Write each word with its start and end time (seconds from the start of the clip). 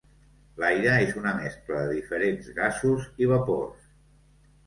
L'aire 0.61 0.93
és 1.01 1.11
una 1.19 1.33
mescla 1.41 1.83
de 1.89 1.97
diferents 1.97 2.49
gasos 2.61 3.05
i 3.25 3.31
vapors. 3.35 3.87